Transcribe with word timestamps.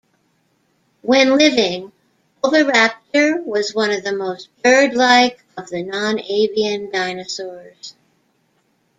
When 1.03 1.37
living, 1.37 1.91
"Oviraptor" 2.43 3.45
was 3.45 3.75
one 3.75 3.91
of 3.91 4.03
the 4.03 4.13
most 4.15 4.49
bird-like 4.63 5.39
of 5.55 5.69
the 5.69 5.83
non-avian 5.83 6.89
dinosaurs. 6.91 7.93